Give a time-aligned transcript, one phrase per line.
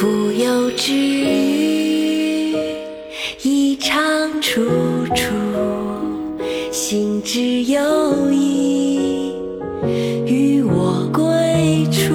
[0.00, 2.54] 蜉蝣之于
[3.42, 4.62] 一，尝处
[5.14, 5.26] 处
[6.72, 9.34] 心之有依。
[10.24, 12.14] 与我归处，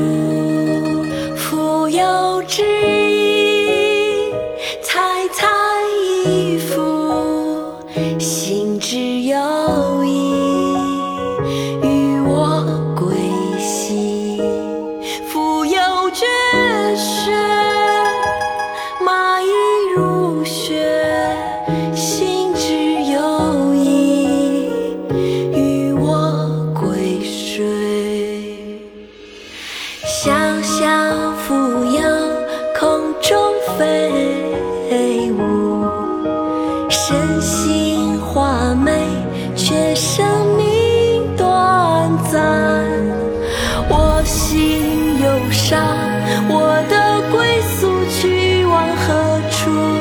[1.38, 4.31] 蜉蝣之于
[4.81, 5.47] 采，采
[6.25, 6.82] 衣服。
[8.88, 10.32] 只有意，
[11.82, 12.64] 与我
[12.96, 13.16] 归
[13.60, 14.39] 兮。
[15.28, 16.24] 复有绝
[16.96, 17.32] 学，
[19.04, 19.48] 马已
[19.96, 20.86] 入穴。
[21.96, 22.75] 心只
[23.11, 24.70] 有意，
[25.56, 26.47] 与我
[26.80, 27.66] 归睡。
[30.06, 30.86] 小小
[31.50, 31.56] 蜉
[31.89, 32.03] 蝣，
[32.80, 34.11] 空中飞
[37.55, 38.91] 心花美，
[39.55, 40.25] 却生
[40.57, 42.43] 命短暂。
[43.88, 45.80] 我心忧伤，
[46.49, 49.94] 我的归宿去往何处？